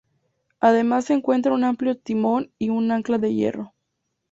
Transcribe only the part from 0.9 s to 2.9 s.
se encuentra un amplio timón y un